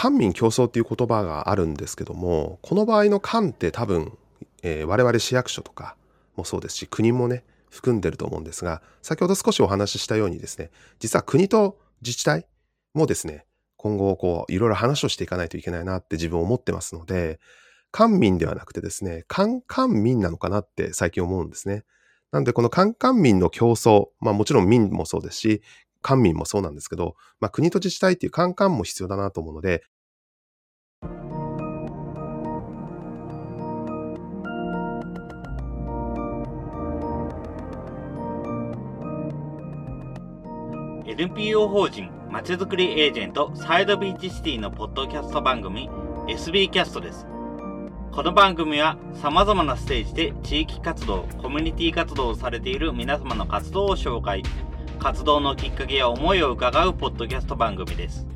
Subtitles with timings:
[0.00, 4.16] 官民競争っていう言葉があるんですけども、この場合の官って多分、
[4.62, 5.96] えー、我々市役所とか
[6.36, 12.46] もそうですし、国もね、含んでると思うんですが、先ほど少しお話ししたようにですね、実は国と自治体
[12.94, 13.44] もですね、
[13.76, 17.40] 今後こう、いろいろ話をしていかないといけないなって自分思ってますので、
[17.90, 21.82] 官民ではなくてですね、官官民なのかなって最近思うんですね。
[22.30, 25.62] なんでこの官官民の競争、まあもちろん民もそうですし、
[26.02, 29.82] 官民もそうなんですけど、まあ国と自治体っていう官官も必要だなと思うので、
[41.06, 45.90] NPO 法人まちづくりエージェントサイドビーチシティのポッドキャスト番組
[46.28, 47.26] SB キャストです。
[48.12, 54.42] この番組は様々なステージで地域活動、コミュニティ活動をされている皆様の活動を紹介、
[54.98, 58.26] 活動のきっかけや思いを伺うポッドキャスト番組です。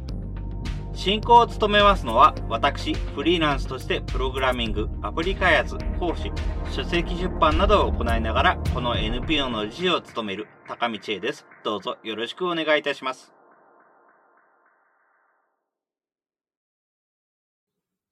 [0.94, 6.30] 進行を務めますのは私、フリーランスとしてプログラミング、アプリ開発、講師、
[6.70, 11.46] 書籍出版などを行いながらこの NPO の理事を務める高道恵です。
[11.64, 13.32] どうぞよろしくお願いいたします。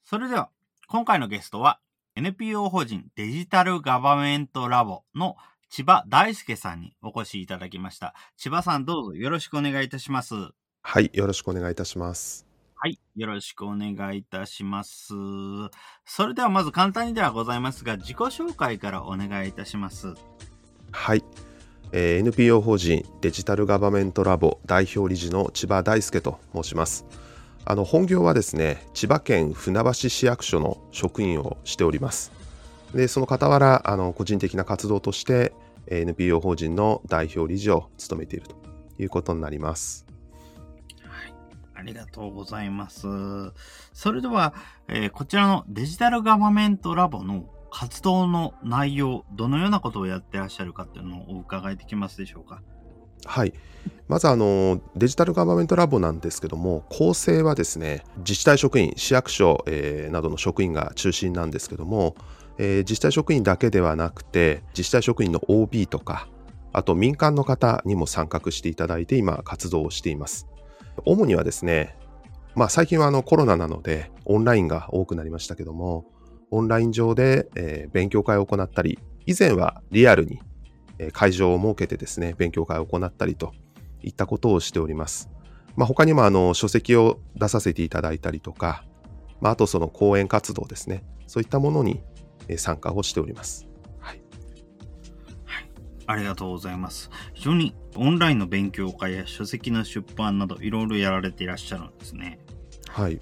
[0.02, 0.50] それでは、
[0.88, 1.78] 今回のゲストは
[2.16, 5.36] NPO 法人デジタルガバメントラボの
[5.70, 8.14] 千葉大輔さんにお越しいただきました。
[8.36, 10.34] 千葉さんどうぞよろしくお願いいたします。
[10.82, 12.46] はい、よろしくお願いいたします。
[12.74, 15.14] はい、よろしくお願いいたします。
[16.04, 20.14] それではまず簡単にではございますが、自己紹介からお願いいたします。
[20.90, 21.24] はい、
[21.92, 27.06] えー、NPO 法人デジタルガバメントラボ代表理事の千葉大輔と申します。
[27.64, 32.32] あの本業はですね千葉県船橋市役所の職員をしております
[32.94, 35.52] でその傍らあの個人的な活動として
[35.86, 38.56] NPO 法人の代表理事を務めていると
[39.02, 40.06] いうことになります。
[41.02, 41.34] はい。
[41.74, 43.06] ありがとうございます。
[43.92, 44.54] それでは、
[44.88, 52.62] えー、こちらのデジタルガバメントラボの活動の内容どのようなことをやってらっしゃるかっていうのをお伺いできますでしょうか？
[53.24, 53.54] はい。
[54.08, 62.16] まずあのデジタルガバメントラボなんですけども構成はですね自治体職員市役所、えー、などの職員が中心なんですけども、
[62.62, 66.28] えー、自治体職員だけではなくて自治体職員の OB とか
[66.72, 70.46] あと民間の方にも参画していただいて今活動をしています
[71.06, 71.96] 主にはですね
[72.54, 76.04] まあ最近はあのコロナなのでオンラインが多くなりましたけども
[76.50, 80.40] オンライン上で、えー、勉強会を行ったり以前はリアルに
[81.12, 83.54] 会場を設けてですね、勉強会を行ったりと
[84.02, 85.30] いったことをしております。
[85.76, 88.84] まあ、他にもあの書籍を出させていただいたりとか、
[89.40, 92.02] まあ、あとその講演活動ですね、そういったものに
[92.58, 93.68] 参加をしております。
[93.98, 94.20] はい。
[95.44, 95.70] はい、
[96.06, 97.10] ありがとうございます。
[97.34, 102.38] 非常にオンラインの勉強会や書籍の出版などいろいろやられていらっしゃるんですね。
[102.88, 103.20] はい。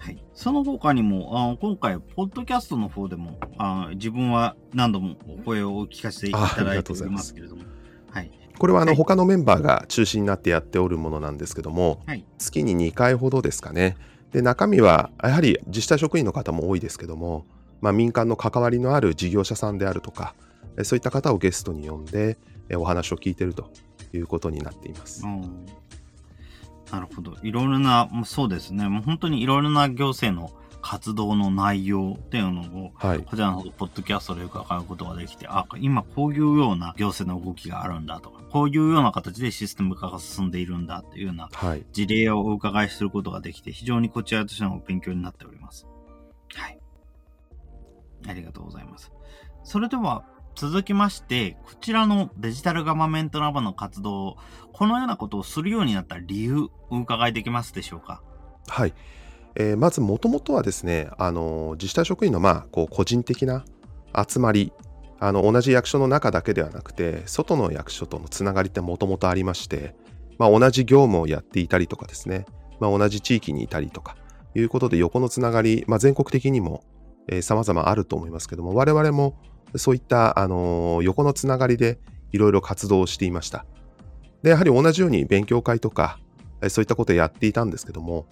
[0.00, 7.64] はい、その他にもあ今回、ポッドキャストの方でもあ自分は何度もお声を聞かせていただいておりますけれども、
[8.10, 13.98] はい、これはあの、はい、他のメンバーが中心になってやっておるものなんですけども、はい、月に2回ほどですかね。
[14.32, 17.44] で中身はやはり自治体職員の方も多いですけども、
[17.80, 20.34] まあ、民間の関わりのある事業者さんであるとか、
[20.82, 22.38] そういった方をゲストに呼んで
[22.76, 23.70] お話を聞いていると
[24.12, 25.24] いうことになっています。
[25.24, 25.66] うん
[26.90, 27.36] なるほど。
[27.42, 28.88] いろいろな、そうですね。
[28.88, 30.52] もう本当にいろいろな行政の
[30.82, 41.48] 活動の内容っていうのを、はい、こちらのポッドキャストで伺うことができて、あ、今こういうような行政の動きがあるんだとか、こういうような形でシステム化が進んでいるんだっていうような
[41.92, 45.86] 事例をお伺いすることができて、非常にこちらとしての勉強になっております。
[48.26, 49.12] ありがとうございます。
[49.64, 50.24] それでは、
[50.56, 54.36] 続きまして、こちらのデジタルガバメントラボの活動、
[54.72, 58.20] このようなことをするようになった理由、お伺いできますでしょうか？
[58.66, 58.94] はい。
[59.54, 63.64] えー、まず、もともとはですね、あの自治体職員の、まあ、こう個人的な
[64.28, 64.72] 集まり、
[65.20, 69.94] あの同じ役所の中だけではなくて、外の役所とのつながりってもともとありまして、
[70.38, 72.44] まあ、同じ業務をやっていたりとかですね、
[72.80, 74.16] まあ、同じ地域にいたりとか
[74.54, 76.82] いうことで、横のつながり、まあ、全国的にも、
[77.30, 79.38] えー、様々あると思いますけども、我々も
[79.76, 81.98] そういった、あの横のつながりで
[82.32, 83.64] いろいろ活動をしていました。
[84.42, 86.18] で、やはり同じように勉強会とか
[86.62, 88.26] え、そういったことをやっていたんですけども、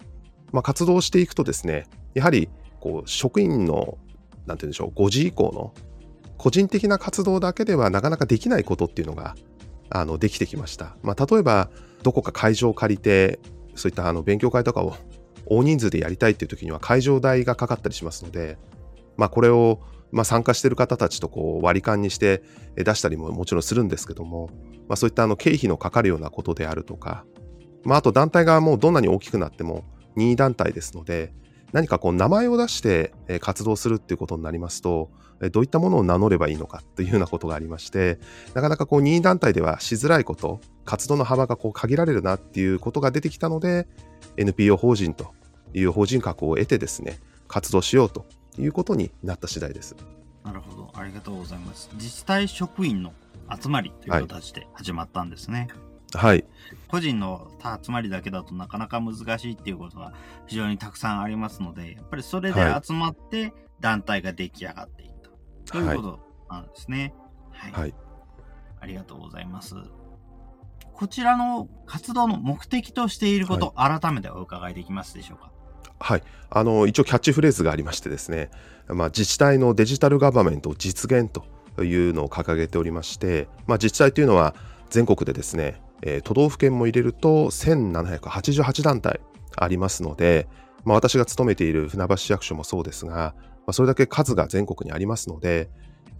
[0.51, 2.49] まあ、活動していくとですね、やはり
[2.79, 3.97] こう職員の、
[4.45, 5.73] なんて言うんでしょう、5時以降の
[6.37, 9.35] 個人的な活動だけではなかなかできないことっていうのが
[9.89, 10.95] あのできてきました。
[11.03, 11.69] まあ、例えば、
[12.03, 13.39] どこか会場を借りて、
[13.75, 14.95] そういったあの勉強会とかを
[15.45, 18.57] 大人数でやりたいっていう時には会場代がかかったりしますので、
[19.19, 19.81] まあ、これを
[20.11, 22.41] まあ、参加している方たちとこう割り勘にして
[22.75, 24.49] 出したりももちろんするんですけども
[24.89, 27.23] ま、そういったあの経費のかかるようなことであるとか、
[27.85, 29.85] まあ、あと団体がもうどんなに大きくなっても、
[30.15, 31.31] 任意団体ですので、
[31.71, 35.11] 何かこう名前を出して活動するっていうことになりますと、
[35.51, 38.19] どういったものを名乗ればいいのかというようなことがありまして、
[38.55, 43.87] なかなかこう任意団体ではしづらいこと、活動の幅がこう限られるなっていうことが出てきたので、
[44.37, 45.33] NPO 法人と
[45.75, 48.25] いう法人格を得てですね、活動しようと
[48.59, 49.95] いうことになった次第です。
[50.43, 51.89] なるほど、ありがとうございます。
[51.93, 53.13] 自治体職員の
[53.61, 55.67] 集まりという形で始まったんですね。
[56.13, 56.45] はい。
[56.87, 57.51] 個人の
[57.83, 60.13] 集まりだけだとなかなか難しいっていうことが
[60.47, 65.09] 非常にたくさんありますので、やっぱりそれで集まって団体が出来上がっていっ
[65.65, 66.19] た、ということ
[66.49, 67.13] なんですね。
[67.51, 67.71] はい。
[67.71, 67.93] はい、
[68.79, 69.75] ありがとうございます。
[70.93, 75.51] こちらの活動の目的としていること、はい、改めてお伺いできますでしょうか？
[75.99, 78.49] はい、あの一応キャッチフレーズがありましてですね、
[78.87, 81.45] まあ、自治体のデジタルガバメント実現と
[81.83, 84.55] いうのを掲げておりまして、まあ、自治体というのは
[84.89, 89.19] 全国でですね、えー、都道府県も入れると1788団体
[89.57, 90.47] ありますので、
[90.85, 95.69] まあ、私が勤めている船橋市役所もそうですが、まあ、それだけ数が全国にありますので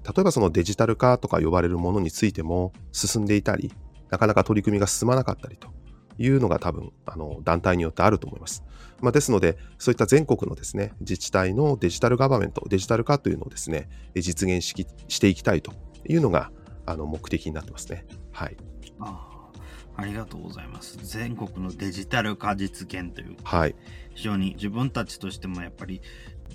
[0.06, 3.74] 例えばそのデジタル化とか呼ばれるものについても進んでいたり
[4.10, 5.70] なかなか取り組みが進まなかったりと
[6.18, 8.64] いうのが多分あの団体によってあると思います。
[9.02, 15.74] まあ、ですので、そういった全国のですね自治体のデジタルガバメント、デジタル化というのをですね実現ししていきたいと
[16.08, 16.52] いうのが
[16.86, 18.06] あの目的になってますね。
[18.32, 18.58] はい。
[19.00, 19.30] あ
[19.96, 20.98] ありがとうございます。
[21.02, 23.76] 全国のデジタル化実現という、はい、
[24.16, 26.02] 非常に自分たちとしてもやっぱり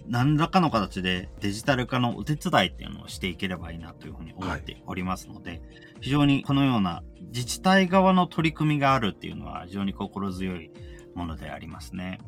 [0.06, 5.62] 何らかの形でデジタル化のお手伝いっていうのをしていければいいなというふうに思っておりますので、はい、
[6.00, 7.02] 非常にこのような
[7.32, 10.70] 自治体側の取り組みがあるっていうのは非常に心強い
[11.14, 12.18] ものでありますね。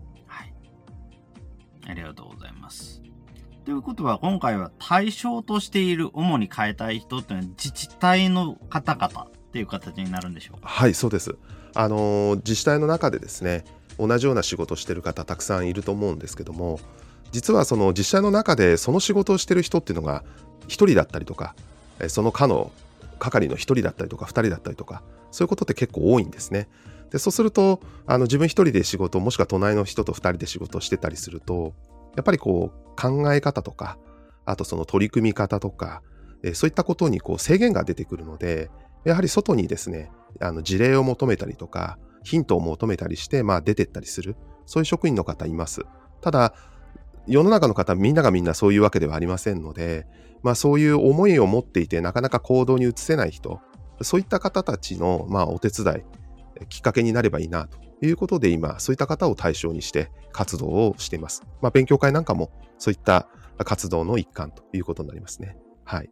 [1.86, 3.02] ありがとうございます。
[3.64, 10.68] ということは今回は対象としている主に変えたい人っていうのは自治体の方々っていう形になるんでしょうか？
[10.68, 11.36] はいそうです
[11.74, 13.64] あの自治体の中でですね
[13.98, 16.78] 同じような仕事をしてる方たくさんいると思うんですけども
[17.32, 20.22] 実はその自治体の中でその仕事をしてる人っていうのが
[20.68, 21.56] 1人だったりとか
[22.08, 22.70] その課の
[23.18, 26.68] 係の1人だったりとか2人だったりとかそういうことって結構多いんですね。
[27.10, 31.74] でそうするとあの自分1人で仕事もしくは隣の人と2人で仕事をしてたりすると
[32.16, 33.96] やっぱりこう考え方とか
[34.44, 36.02] あとその取り組み方とか
[36.42, 38.70] えそういったことにこう制限が出てくるので
[39.06, 40.10] やはり外にですね、
[40.40, 44.34] あの事例を求めたりとか、ヒントを求めたりして、まあ、出てったりする、
[44.66, 45.82] そういう職員の方います。
[46.20, 46.52] ただ、
[47.26, 50.06] 世の中の方、みんながみんなそういうわけではありませんので、
[50.42, 53.60] まあ、そういう思いを持っていて、なかなか行動に移せない人、
[54.02, 56.04] そういった方たちの、まあ、お手伝
[56.60, 61.42] い、きっかけになればいいなということで、今、そういった方を対象にして活動をしています。
[61.60, 65.56] まあ、勉強会なんかも、そういった活動の一環ということになりますね。
[65.84, 66.10] はい。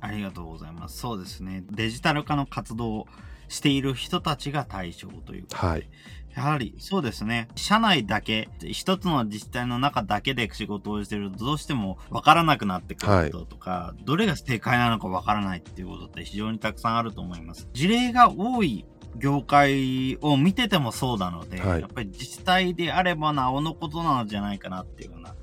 [0.00, 0.98] ありがとうございます。
[0.98, 1.62] そうですね。
[1.70, 3.06] デジタル化の活動を
[3.48, 5.88] している人たちが対象というはい。
[6.34, 7.48] やはりそうですね。
[7.56, 17.68] 社内だけ、一つの自治体の中だけで仕事をしてるとどうしても分からなくなってくることとか、はい、どれが正解なのか分からないっていうことって非常にたくさんあると思います。
[17.72, 18.86] 事例が多い
[19.16, 25.34] 業界を見ててもそうなので、はい、やっぱり自治体であればなおのことなのじゃないかなっていうような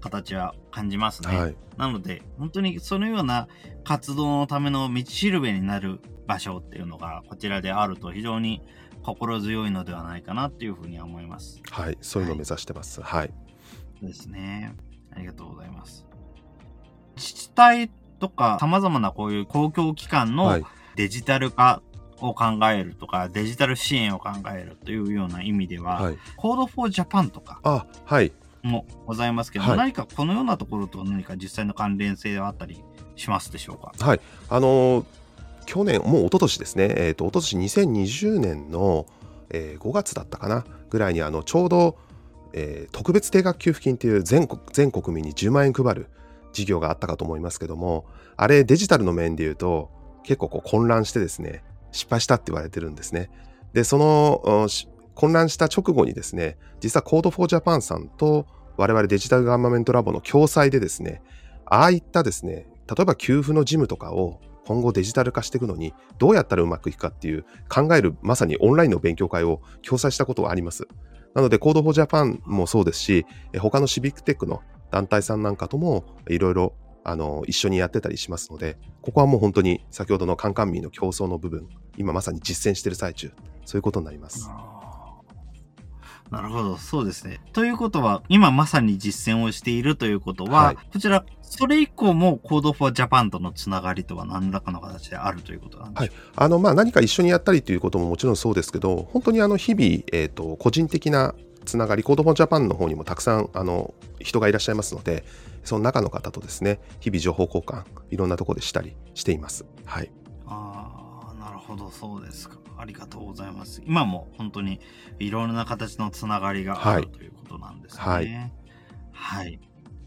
[0.00, 1.36] 形は感じますね。
[1.36, 3.48] はい、なので、本当にそのような
[3.84, 8.62] 活動のための道しるべになる場所っていうのがこちらであると非常に
[9.06, 11.62] 心強いのではないかなっていうふうには思います。
[11.70, 13.00] はい、そういうのを目指してます。
[13.00, 13.32] はい。
[14.00, 14.74] そうですね。
[15.14, 16.04] ありがとうございます。
[17.16, 17.88] 自治体
[18.18, 20.60] とか様々なこういう公共機関の
[20.96, 21.82] デジタル化
[22.20, 28.32] を考えるとか、デジタル支援を考えるというような意味では、はい、Code for Japan とか、あ、はい。
[28.62, 32.82] もございますけど、はい、何かこのようなところと何か実際の関連性はあったり
[33.14, 33.92] しますでしょうか？
[34.04, 35.04] はい、あのー、
[35.66, 39.06] 去年、もう一昨年ですね、えーと、一昨年2020年の、
[39.50, 41.98] えー、5月だったかなぐらいにあのちょうど、
[42.52, 46.06] えー、特別定額給付金という全国全国民に10万円配る
[46.52, 48.06] 事業があったかと思いますけども、
[48.36, 49.90] あれデジタルの面で言うと
[50.22, 53.30] 結構こう混乱してですね、失敗したって言われてるんですね。
[53.72, 54.68] で、その
[55.14, 58.46] 混乱した直後にですね、実は Code for Japan さんと
[58.76, 61.22] 我々デジタルガンマメントラボの共催でですね、
[61.64, 70.88] ああいったですね、例えば給付の事務とかを今後デジタル化していくのにどうやったらうまくいくかっていう考えるまさにオンラインの勉強会を共催したことがあります。
[71.34, 73.26] なので Code for Japan もそうですし、
[73.58, 76.72] 他のシビックテックの団体さんなんかともいろいろ
[77.04, 83.32] あの一緒にやってたりしますので、ここはもう本当に先ほどのカンカンミーの競争の部分、今まさに実践している最中、
[83.64, 84.50] そういうことになります。
[86.30, 87.40] なるほど、そうですね。
[87.52, 105.24] ということは、今まさに実践をしているということは、はい、こちら、それ以降も Code for Japan とのつながりとは何らかの形であるということなんでしょうか、はい、のあまあ、何か一緒にやったりということももちろんそうですけど、本当にあの日々、えーと、個人的なつながり、コードフォンジャパンの方にもたくさんあの人がいらっしゃいますので、
[105.64, 109.64] その中の方とですね、日々情報交換、いろんなところでしたりしています。
[109.84, 110.10] はい。
[110.46, 112.56] ああ、なるほど、そうですか。
[112.78, 113.82] ありがとうございます。
[113.84, 114.80] 今も本当に
[115.18, 118.02] いろんな形のつながりがある、はい、ということなんですね。
[118.02, 118.52] はい。
[119.12, 119.60] はい。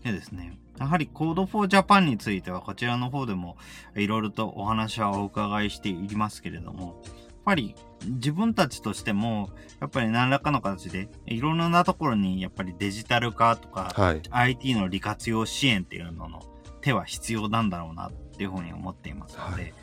[0.04, 3.58] でですね、やはり Code for Japan についてはこちらの方でも
[3.96, 9.50] いろいろとお話はお伺いしていますけれども、やっぱり自分たちとしても、
[9.82, 16.44] やっぱり何らかの形で、いろんなところにやっぱりデジタル化とか、はい、IT の利活用支援っていうのの
[16.82, 19.74] 手は必要なんだろうなっていうふうに思っていますので、はい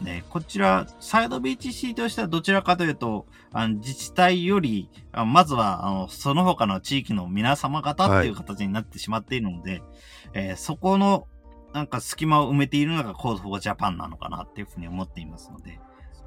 [0.00, 9.82] ね、こちら、サイド BTC としてはどちらかというと、あの自治体より、あまずは、あの、その他の地域の皆様方っていう形になってしまっているので、はい、
[10.34, 11.26] えー、そこの、
[11.72, 15.78] なんか隙間を埋めているのが Code for Japan なのかなっていうふうに思っていますので、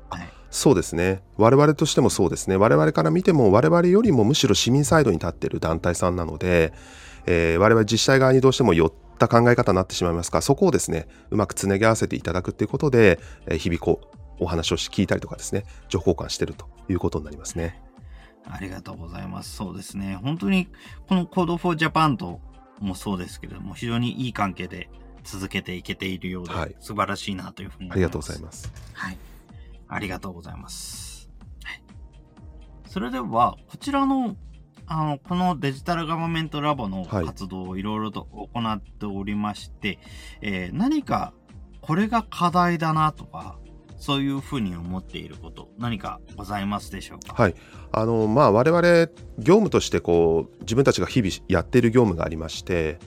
[0.09, 1.21] はい、そうですね。
[1.37, 2.55] 我々としてもそうですね。
[2.55, 6.73] 我々から見ても、我々よりもむしろ市民サイドに立っている団体さんなので、
[7.25, 17.79] えー、我々自治体側にどうしても寄った考え方になってしまいますが、そこをですね、うまくつなぎ合わせていただくっていうことで、えー、日々こう、お話を聞いたりとかですね、情報交換してるということになりますね。
[18.45, 19.55] ありがとうございます。
[19.55, 20.17] そうですね。
[20.23, 20.69] 本当に、
[21.07, 22.41] この Code for Japan と
[22.79, 24.89] もそうですけれども、非常にいい関係で
[25.23, 28.71] 続けていけているようで、はい、素晴らしいなというふうにありがとうございます。
[28.93, 29.17] はい。
[29.87, 31.29] ありがとうございます。
[31.63, 31.83] はい、
[32.87, 34.35] それでは、こちらの
[34.89, 39.99] あの、このデジタルガバメントラボの活動をいろいろと行っておりまして、はい、
[40.41, 41.33] えー、何か
[41.81, 43.57] これが課題だなとか、
[43.97, 47.33] そういうふうに思っていること、何かございますでしょうか？
[47.33, 47.55] はい。
[47.91, 48.81] あの、まあ、我々、
[49.37, 52.97] 業務としてこう、自分たちが日々やっている業務がありまして、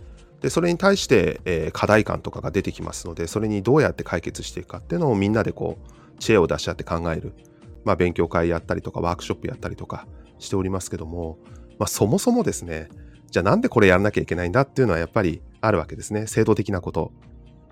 [0.41, 7.33] でそれに対して、えー、課題感とかが出てきますので、それにどうやって解決していくかっていうのをみんなでこう、知恵を出し合って考える。
[7.85, 10.07] まあ、勉強会やったりとか、ワークショップやったりとか
[10.39, 11.39] しておりますけども、
[11.83, 12.89] まあ、そもそもですね、
[13.29, 16.29] じゃあなんでこれやらなきゃいけないんだっていうのはやっぱりあるわけですね。
[16.29, 17.11] 制度的なこと。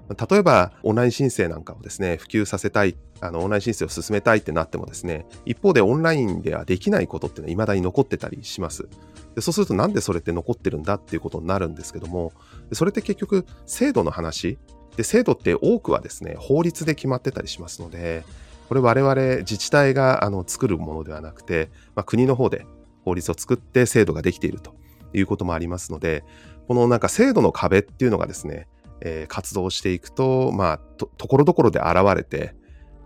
[0.08, 8.88] 例えば、オンライン申請なんかをですね、普及させたい、あの、オンライン申請を進めたいってなってもですね、一方でオンラインではできないことっていうのは未だに残ってたりします。
[9.36, 12.32] でそうするとなんでそれって残ってるんだっていうことになるんですけども、
[12.72, 14.58] それって結局制度の話、
[14.96, 18.24] で制度って多くはですね、法律で決まってたりしますので、
[18.68, 22.66] これ我々自治体があの作るものではなくて、まあ、国の方で
[23.04, 24.74] 法律を作って制度ができていると
[25.12, 26.24] いうこともありますので、
[26.68, 28.68] このなんか制度の壁っていうのがですね、
[29.00, 32.54] えー、活動していくと、まあ、と、ところどころで現れて、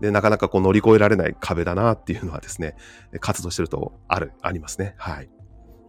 [0.01, 2.75] で、なかなかこう乗り越えられない壁だなっていうのはですね、
[3.21, 4.95] 活動してるとある、ありますね。
[4.97, 5.29] はい。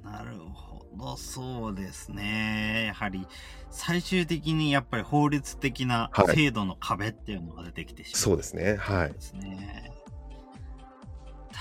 [0.04, 2.86] なるほど、そうですね。
[2.86, 3.26] やはり、
[3.70, 8.76] 最終的にやっぱり法律的な制度の壁っていうのが出てきてしまう、はい、そうですね。
[8.76, 9.12] はい。
[9.12, 9.90] ですね。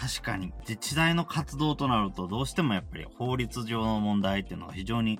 [0.02, 5.20] 確かに自治体の活動となるとどうしてもやっぱり法律上の問題っていうのは非常に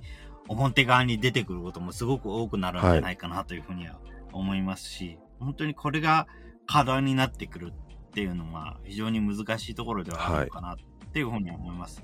[0.50, 3.98] 表側に出てくることもすごく多くなるんじゃないかなというふうには
[4.34, 6.28] 思いますし、はい、本当にこれが
[6.68, 10.78] 課題になってくるっていうのは非常に難しいところではあるのかなっ
[11.14, 12.04] ていうふうに思います。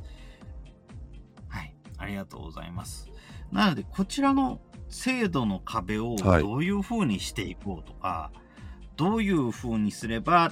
[1.50, 3.10] はい、はい、ありがとうございます。
[3.51, 10.51] なのでこちらの制度の壁をどういうふうにしていこうとか、はい、どういうふうにすれば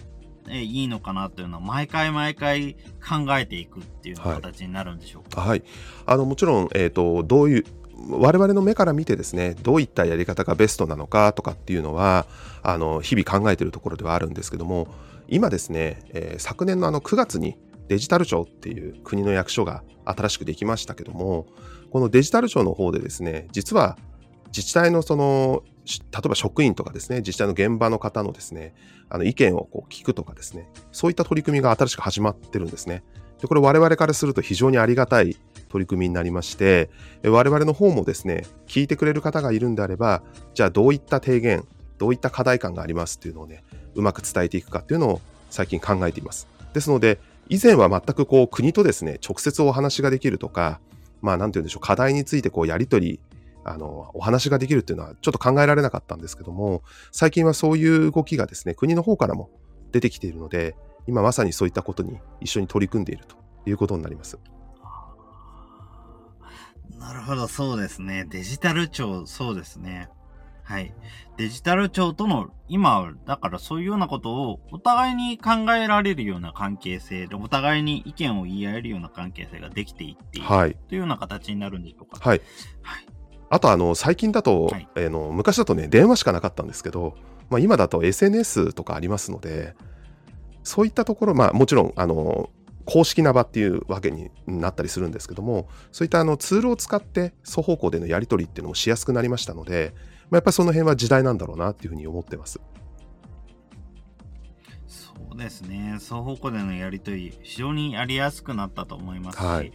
[0.50, 2.75] えいいのかなというのは毎回毎回
[3.08, 5.41] 考えていくっていう形になるんでしょうか？
[5.41, 5.63] はい、はい、
[6.06, 7.65] あのもちろん、えーと、どういう
[8.10, 12.25] 我々の目から見てですねどういったやり方がベストなのかとかっていうのは
[12.63, 14.88] あの日々考えているところではあるんですけども
[15.27, 21.48] 今ですね、えー、昨年のあの9月にデジタル庁っていう国の役所が新しくできましたけども
[21.91, 23.98] このデジタル庁の方でですね実は
[24.48, 25.63] 自治体のその
[25.98, 28.75] 例えば職員とかですね、自治体の現場の方のですね、
[29.10, 33.03] あの意見をこう聞くとかですね、そういった取り組みが新しく始まってるんですね。
[33.41, 35.38] で、これ我々からすると非常にありがたい
[35.69, 36.89] 取り組みになりまして、
[37.24, 40.22] 我々の方もですね、聞いてくれる方がいるんであれば、
[40.53, 41.65] じゃあどういった提言、
[41.98, 43.63] どういった課題感がありますっていうのをね、
[43.96, 46.48] うまく伝えていくかっていうのを最近考えています。
[46.74, 47.19] ですので、
[47.50, 50.79] 以前は全くこう国とですね、直接お話ができるとか、
[51.22, 53.19] まあなんて言うんでしょう、課題についてこうやり取り
[53.63, 59.50] あの、お話ができるっていうのはちょっと考えられなかったんですけども、最近はそういう動きがですね、国の方からも
[59.92, 60.75] 出てきているので、
[61.08, 64.39] 今まさにそういったことに一緒に取り組んでいるということになります。
[66.98, 68.25] なるほど、そうですね。
[68.30, 70.10] デジタル庁、そうですね。
[70.63, 70.94] はい。
[71.38, 82.20] デジタル庁との、今、だからそういうようなことをお互いに考えられるような関係性で、お互いに意見を言い合えるような関係性ができていっている、はい、というような形になるんでしょうか。
[82.20, 82.42] はい。
[82.84, 83.19] はい
[83.50, 87.15] あとあの最近だと、はい、えー、の昔だとね電話しかなかったんですけど、
[87.50, 89.75] まあ、今だと SNS とかありますので
[90.63, 92.50] そういったところまあもちろんあの
[92.86, 99.94] 公式な場っていうわけになったりするんですけどもそういったあのツールを使って双方向でのやり取りっていうのもしやすくなりましたので、
[100.29, 102.60] まあ、やっぱりその辺は時代なんだろうなっていうふうに思ってます。
[104.88, 105.98] そうですね。
[106.00, 109.72] 双方向でのやり取り非常にやりやすくなったと思いますし、はい、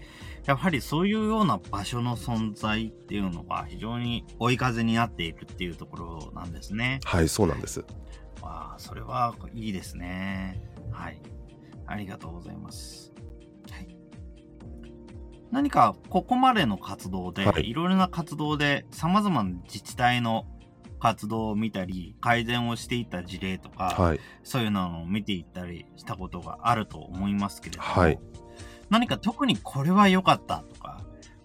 [0.46, 7.00] やはりそういうような場所の存在っていうのが非常に追い風になっているっていうところなんですね。
[7.04, 7.80] はいそうなんです。
[8.42, 10.60] わあそれはいいですね。
[10.90, 11.20] はい。
[11.86, 13.12] ありがとうございます。
[13.70, 13.96] はい、
[15.50, 20.46] 何かここまでの活動で、はい、いろいろな活動で様々な自治体の
[21.00, 28.18] 活動を見たり、改善をしていった事例とか、はい、そういうのを見ていったりしたことがあると思いますけれども、はい、
[28.90, 31.00] 何か特にこれは良かったとか、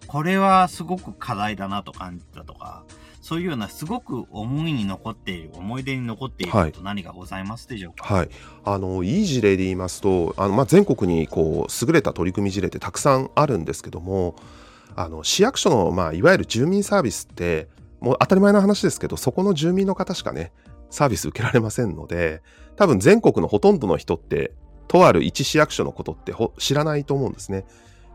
[0.08, 2.84] これはすごく課題だなと感じたとか、
[3.22, 8.12] そういうようなすごく思いに残っている、思い出に残っていること何かございますでしょうか？
[8.12, 8.30] はい、
[8.66, 14.36] あのいい事例で言いますと、あのまあ、全国にこう優れた取り組み事例ってたくさんあるんですけども、
[14.96, 17.68] あの市役所の、まあ、いわゆる住民サービスって、
[18.00, 20.52] もう当たり前の話ですけど、そこの住民の方しかね、
[20.90, 22.42] サービス受けられませんので、
[22.78, 24.54] 多分全国のほとんどの人って、
[24.90, 27.66] とある一市役所のことって知らないと思うんですね。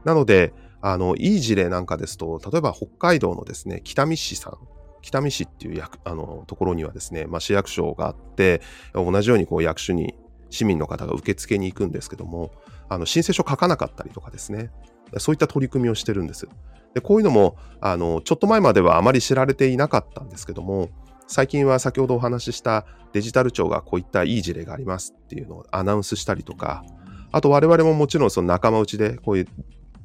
[0.04, 0.52] なので、
[0.83, 4.59] あの、いい事例なんかですと、例えば北海道のですね、北見市さん
[5.04, 8.62] 北見市っていう役あのところにはですね、まあ、市役所があって
[8.95, 10.14] 同じようにこう役所に
[10.49, 12.52] 市民の方が受付に行くんですけども
[12.88, 14.71] あの申請書書かなかったりとかですね
[15.19, 16.49] そういった取り組みをしてるんです。
[16.95, 20.88] でこういうのもあのちょっと前まではあまり知られていなかったんですけども
[21.26, 26.85] 最近は先ほどお話ししたデジタル庁がこういったいい事例がありますっていうのをアナウンスしたりとか
[27.33, 29.49] あと我々ももちろんその仲間内でこういう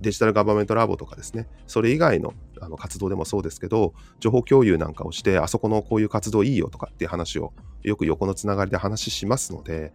[0.02, 9.94] デジタルガバメントラボとかですね、それ以外のあの活動でもそうですけど、情報共有なんかをして、あそこのこういう活動いいよとかっていう話をよく横のつながりで話しますので、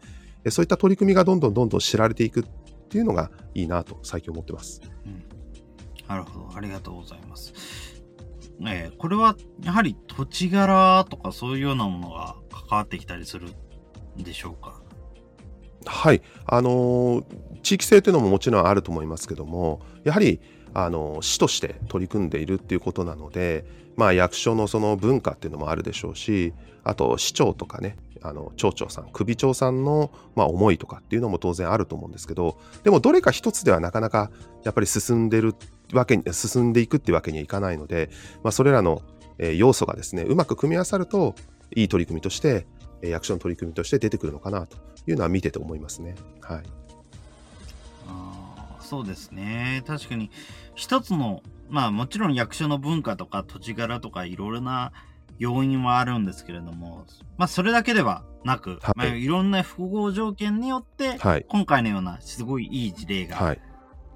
[0.51, 2.45] そういった取り組みがどんどんどんどん知られていくっ
[2.91, 4.83] ていうのがいいなと最近思ってます。
[5.07, 5.25] うん、
[6.07, 7.94] なるほど、ありがとうございます。
[8.61, 13.49] えー、これはやはり土地柄とかそういうようなものが関わってきたりする
[14.19, 14.81] んでしょうか？
[15.87, 17.25] はい、あのー、
[17.63, 20.41] 地域性というのももちろんあると思いますけども、やはり
[20.73, 23.65] あの市として取り組んでいるっていうことなので、
[23.97, 26.53] まあ、役所のその文化っていうのもあるでしょうし
[26.83, 34.33] あと市長とかねあの町長さん首長さんの、まあ、思いとかっていうのも当然あると思うんですけどでもどれか一つではなかなか
[34.65, 35.55] やっぱり進んでる
[35.95, 38.11] わけに進んでいくってわけにはいかないので、
[38.43, 39.03] まあ、それらの
[39.39, 41.35] 要素がですねうまく組み合わさると
[41.75, 42.67] いい取り組みとして
[43.03, 44.77] 役所の取り組みとして出てくるのかなと
[45.07, 46.15] いうのは見てて思いますね。
[46.41, 46.63] はい
[48.85, 49.83] そうですね。
[49.87, 50.31] 確かに、
[50.75, 54.93] 一つの、まあもちろん役所の文化とか土地柄とかいろいろな
[55.39, 57.07] 要因はあるんですけれども、
[57.39, 63.57] まあそれだけではなく、はいまあ、いろんな複合条件によって、はい、今回のようなすごいいい事例が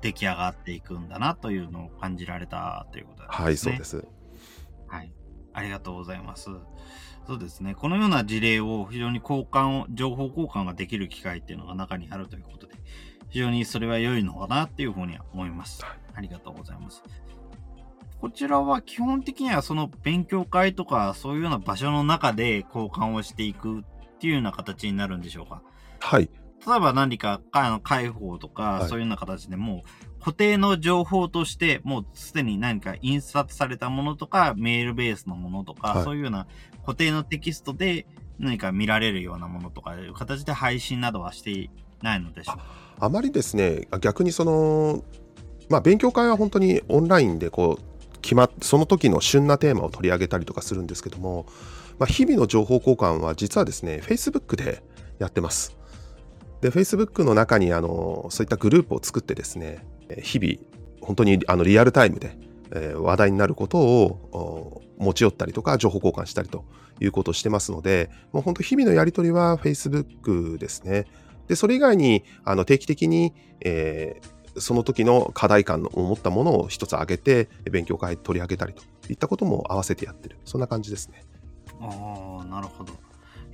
[0.01, 3.45] 出来上がっていくんだなというのを感じられたということですね。
[3.45, 4.05] はい、そうです。
[4.87, 5.13] はい。
[5.53, 6.51] ありがとうございます。
[7.27, 7.75] そうですね。
[7.75, 12.75] このような事例を非常に交換を、情報交換ができる機会っていうのが中にあるということで、
[13.29, 15.85] 非常にそれは良いのかなっていうふうには思います。
[16.15, 17.03] ありがとうございます。
[18.21, 23.85] こちらは基本的にはその勉強会とかそういうような場所の中で交換をしていくっ
[24.19, 25.63] ていうような形になるんでしょうか？
[26.01, 26.29] はい。
[26.67, 29.85] 例えば何かあの解放とか、そういうような形でも
[30.21, 36.47] 固定の情報としてもうすでに何か印刷されたものとかメールベースのものとか、はい、そういうような
[36.85, 38.07] 固定のテキストで
[38.39, 41.71] 何か見られるようなものとかいう形で配信などはして
[42.03, 42.65] ないのでしょうか？
[43.01, 45.05] あまりですね逆にその
[45.69, 51.47] まあ勉強会は本当にオンラインでこう決まっその時の旬なテーマを取り上げたりとかするんですけども、
[52.01, 54.83] まあ、日々の情報交換は実はですね Facebook で
[55.21, 55.78] やってます
[56.61, 59.85] で Facebook の中にあのそういったグループを作ってですね
[60.23, 60.55] 日々
[61.01, 62.37] 本当にあのリアルタイムで、
[62.73, 66.65] え、話題になることを持ち寄ったりとか情報交換したりと
[67.01, 71.07] いうことをしてますのでもう本当日々のやり取りは Facebook ですね
[71.49, 80.39] で、それ以外にあの定期的に、えー、その時の課題感を持ったものを一つ挙げて、勉強会取り上げたりといったことも合わせてやってる。
[80.45, 81.25] そんな感じですね。
[81.81, 82.93] ああ、なるほど。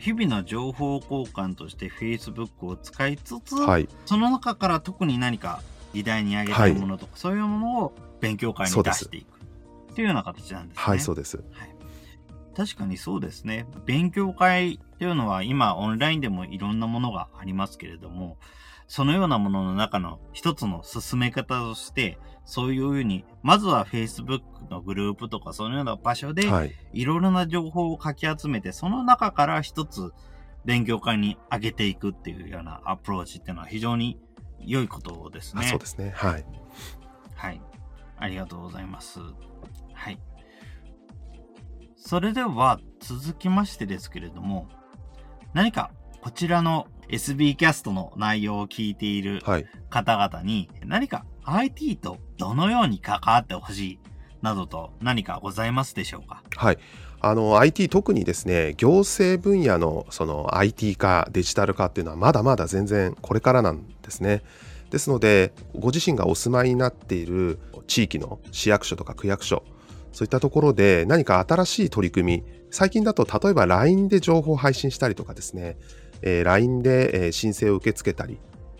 [0.04, 5.62] 日々の情報交換として Facebook を使いつつ、はい、その中から特に何か
[5.94, 9.38] 議題に挙げたいものとか、はい、そういうものを勉強会に出していく
[9.92, 10.82] っていうような形なんですね。
[10.82, 11.38] はい、そうです。
[11.38, 11.74] はい
[12.54, 13.66] 確かにそうですね。
[13.84, 18.38] 勉強会っていうのは今オンラインでもいろんなものがありますけれども、
[18.86, 26.42] そのようなものの中の一つの進め方として、そういうふうに、まずは Facebook のグループとかそのような場所で、
[26.92, 30.12] いろいろな情報をかき集めて、その中から一つ
[30.64, 34.18] 勉強会に上げていくっていうようなアプローチっていうのは非常に
[34.61, 35.64] 良いことですね。
[35.64, 36.12] そうですね。
[36.14, 36.44] はい。
[37.35, 37.61] はい。
[38.16, 39.20] ありがとうございます。
[39.92, 40.20] はい。
[41.96, 44.68] それでは続きましてですけれども、
[45.54, 49.42] 何かこちらの SB キャストの内容を聞いている
[49.90, 53.98] 方々に、何か IT とどのように関わってほしい
[54.42, 56.42] などと何かございますでしょうか？
[56.57, 56.78] はい。
[57.20, 64.42] あの IT 特にですね行政分野のその IT 化デジタル化っていうのはまだまだ全然これからなんですね。
[64.90, 69.64] ですのでご自身がお住まいになっている地域の市役所とか区役所
[70.12, 75.78] そういったところで何か新しい取り組み最近だと例えば LINE で情報を配信したりとかですね、
[76.22, 78.38] えー、LINE で申請を受け付けたり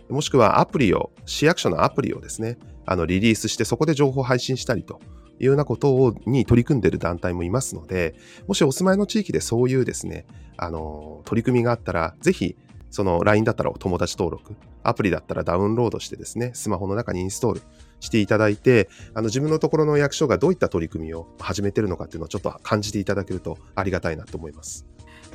[0.09, 5.01] もしくはアプリを市役所のアプリをですねあのリリースしてそこで情報配信したりと
[5.41, 8.15] いうようなことをに取り組んでいる団体もいますので、
[8.47, 12.57] もしお住まいの地域でそういうですね、あの、取り組みがあったら、ぜひ、
[12.91, 17.63] その LINE だったらお友達登録、アプリだったらダウンロードしてですね、スマホの中にインストール
[17.99, 24.87] していただいて、あの自分のところの役所がどういった取り組みを始めているのかっていうのをちょっと感じていただけるとありがたいなと思います。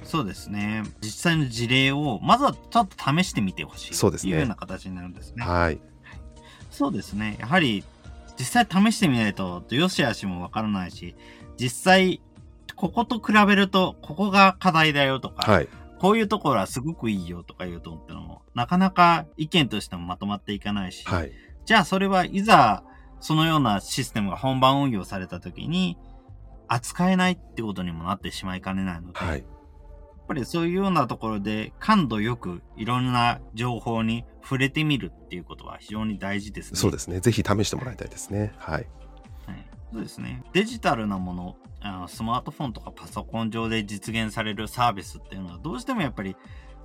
[0.04, 0.84] そうですね。
[1.02, 3.94] 実際の事例を、まずはちょっと試してみてほしい。
[3.94, 4.34] そうですね。
[4.34, 5.44] いうような形になるんですね。
[5.44, 5.80] はい。
[6.72, 7.38] そうですね。
[7.40, 7.84] やはり
[8.40, 11.14] 実際試してみないと、よしあしもわからないし、
[11.58, 12.22] 実際、
[12.78, 15.68] ここと比べると、ここが課題だよとか、はい、
[16.00, 21.32] こういうところはすごくいいよとか言うとってのも、なかなか意見としてもまとまっていかないし、はい、
[21.66, 22.84] じゃあそれはいざ、
[23.20, 25.98] そのようなシステムが本番運用された時に、
[26.70, 29.44] 扱えないってことにもなってしまいかねないので、はい、
[30.30, 36.80] ぱりそういうようなところで感度よくいろんな情報に触れてみるっていうことは非常に大事ですね。
[36.80, 37.20] そうですね。
[37.20, 38.54] ぜひ試してもらいたいですね。
[38.58, 38.88] はい。
[39.48, 40.44] はい、そうですね。
[40.54, 46.36] デジタルなものあの、スマートフォンとかパソコン上で実現されるサービスっていうのはどうしてもやっぱり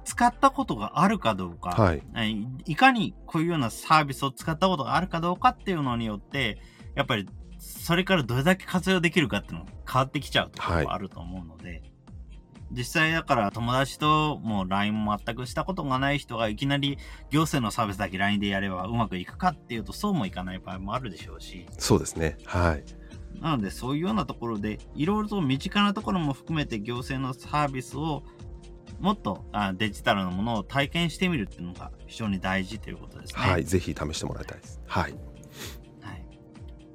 [0.04, 2.02] 使ったことがあるかどうか、はい、
[2.66, 6.58] いかにこういうようなサービスを使ったことがあるかどうかっていうのによって、
[6.94, 7.28] やっぱり
[7.58, 11.93] それからどれだけ活用できるかっていうのが変わってきちゃうところがあると思うので、はい
[12.70, 16.98] 実際だから友達ともう LINE も全くしたことがない人がいきなり
[17.30, 21.66] 行政のサービスだけ LINE でやればうまくいくかっていうとそうもいかない場合もあるでしょうし。
[21.78, 22.36] そうですね。
[22.44, 22.84] はい。
[23.40, 28.22] なのでそういうようなところでいろいろと身近なところも含めて行政のサービスを
[29.00, 33.40] もっとあデジタルのものを体験してみるっていうのが非常に大事ということですね。
[33.40, 33.64] はい。
[33.64, 34.80] ぜひ試してもらいたいです。
[34.86, 35.12] はい。
[36.00, 36.26] はい。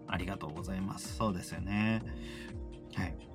[0.07, 1.15] ありがとうございます。
[1.15, 2.01] そうですよね。
[2.95, 3.28] はい。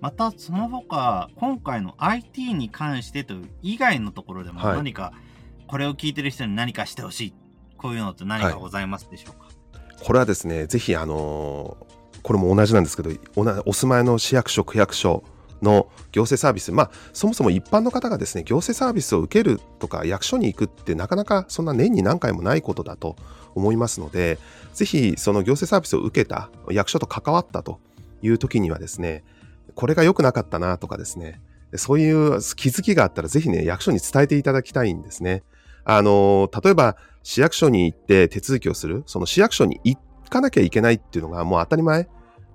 [0.00, 5.12] またその他今回の IT に関してという以外のところでも何か、
[5.66, 7.34] これを聞いてる人に何かしてほしい。
[7.78, 9.46] こういうのって何かございますでしょうか、
[9.78, 13.10] はい、これはですねぜひあのー、これも同じなんですけど
[13.64, 15.22] お住まいの市役所区役所
[15.62, 23.16] の行政サービス、まあ、そもそも一般の方がですね行政サービスを受けるとか役所に行くってなかなかそんな年に何回もないことだと
[23.54, 24.38] 思いますので
[24.72, 27.80] ぜひその行政サービスを受けた役所と関わったと
[28.22, 29.24] いう時にはですね
[29.78, 31.40] これが良くなかったなとかですね、
[31.76, 35.44] そういう気づきがあったらぜひね、役所に伝えていただきたいんですね。
[35.84, 39.96] あの、例えば市役所に行って手続きをする、その市役所に行
[40.28, 42.08] かなきゃいけないっていうのがもう当たり前。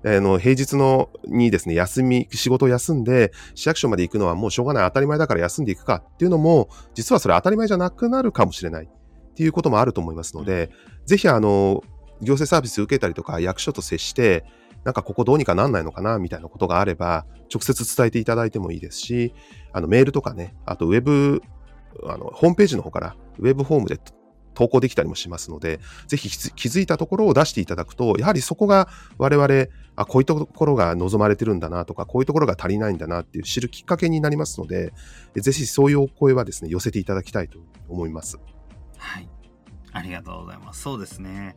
[0.05, 10.71] あの平日のにですね、休み、仕事を休んで、市役所まで行くのはもうしょうがない、当たり前だから休んでいくかっていうのも、実はそれ当たり前じゃなくなるかもしれないっていうこともあると思いますので、
[11.05, 11.83] ぜひあの、
[12.19, 14.43] 行政サービス受けたりとか、役所と接して、
[14.83, 19.33] なんかここどうにかなんないのかなみたいなことがあれば、直接伝えていただいてもいいですし、
[19.71, 21.41] あのメールとかね、あとウェブ、
[22.05, 23.99] あのホームページの方からウェブフォームで
[24.53, 34.93] 投稿できたりもしますので、ぜひ気づいたところを出していただくと、やはりそこが我々、あ、こういったところが望まれてるんだなとか、こういうところが足りないんだなっていう知るきっかけになりますので、
[35.35, 38.37] ぜひそういうお声はですね、寄せていただきたいと思います。
[38.97, 39.29] はい。
[39.91, 40.81] ありがとうございます。
[40.81, 41.55] そうですね。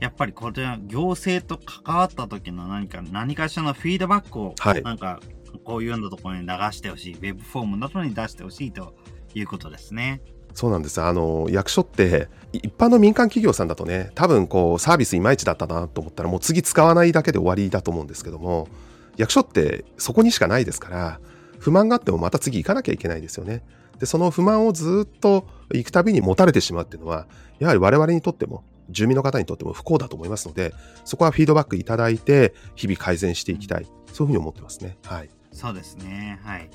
[0.00, 5.20] やっぱりこれは行政と関わった時の何か何かしらのフィードバックを、なんか
[5.64, 8.94] こういうようなところに流してほしい、ウェブフォームなどに出してほしいと
[9.34, 10.22] いうことですね。
[10.54, 11.00] そうなんです。
[11.00, 18.68] あの役所って一般の民間企業さんだとね、多分こうサービスいまいちだったなと思ったらもう次使わないだけで終わりだと思うんですけども、
[19.16, 21.20] 役所ってそこにしかないですから、
[21.58, 23.62] 不満があってもまた次行かなきゃいけないですよね。
[23.98, 27.26] で、その不満をずっと行くたびに持たれてしまうっていうのは、
[27.58, 30.74] やはり我々にとっても住民の方にとっても不幸だと思いますので、
[31.04, 34.98] そこはフィードバックいただいて、日々改善していきたい、そういうふうに思ってますね。
[35.04, 35.30] はい。
[35.52, 36.40] そうですね。
[36.44, 36.70] はい。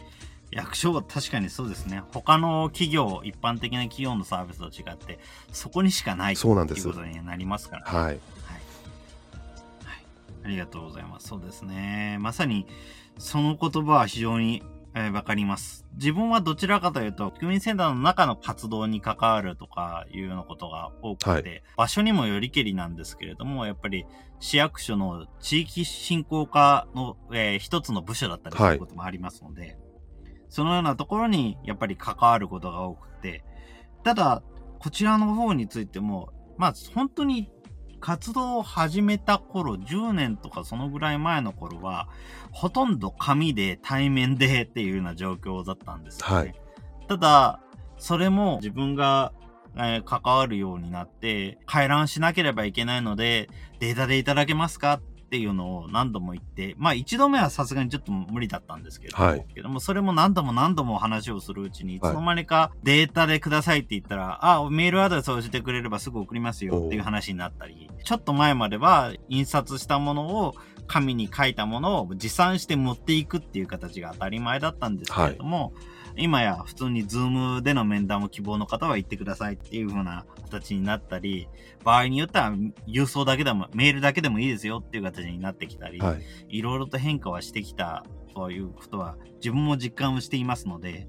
[0.51, 2.01] 役所は確かにそうですね。
[2.13, 5.19] 他の企業、一般的な企業のサービスと違って、
[5.51, 8.19] そこにしかないそうなんですということになりますから、ね、はい、はい。
[10.45, 11.27] ありがとうございます。
[11.27, 12.17] そうですね。
[12.21, 12.67] まさに、
[13.17, 14.63] その言葉は非常に
[14.97, 15.85] えー、わかります。
[15.95, 24.05] 自分はどちらかというと、区民センターの中の活動に関わるとかいうようなことが多くて、はい、場所にもよりけりなんですけれども、やっぱり
[24.39, 29.77] 市役所の地域振興課の、えー、一つの部署だったりすることもありますので、はい、
[30.47, 33.43] そのようなところにやっぱり関わることが多くて、
[34.05, 34.43] ただ、
[34.79, 37.51] こちらの方についても、まあ本当に
[38.05, 42.07] 活動を始めた頃、10年とかそのぐらい前の頃は、
[42.51, 46.35] ほとんど紙で対面でっていうような状況だったんですよね。
[46.35, 46.55] はい、
[47.07, 47.59] ただ、
[47.97, 49.33] それも自分が、
[49.75, 70.55] えー、関わるようになって、回覧しなければいけないので、データでいただけますかっていうのを何度も言って、まあ一度目はさすがにちょっと無理だったんですけども、はい、けどもそれも何度も何度も話をするうちに、いつの間にかデータでくださいって言ったら、はい、あ、メールアドレスを教えてくれればすぐ送りますよっていう話になったり、ちょっと前までは印刷したものを
[70.87, 81.47] 紙に書いたものを持参して持っていくっていう形が当たり前だったんですけれども、はい今や普通にズームでの面談を希望の方は言ってくださいっていう風な形になったり、
[81.83, 82.53] 場合によっては
[82.87, 86.15] 郵送だけでも、メールだけでもいいですよっていう形になってきたり、は
[86.47, 91.07] い、いろいろと変化はしてきたということは自分も実感をしていますので、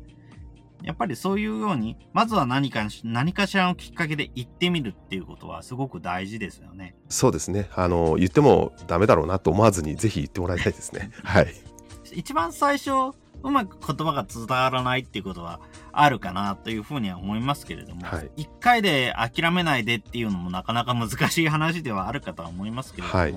[0.82, 6.94] やっぱりそういうように、まずは何か、何かしらのきっかけで言ってみるっていうことはすごく大事ですよね。
[7.08, 7.70] そうですね。
[7.74, 11.10] あの、言ってもダメだろうなと思わずに、ぜひ言ってもらいたいですね。
[11.24, 11.54] はい。
[12.12, 15.60] 一番最初、うまく言葉が伝わらないっていうことは
[15.92, 23.34] あるかなというふうには思いますけれども、はい、1回で諦めないでっていうのもなかなか難しい話ではあるかとは思いますけれども、はい、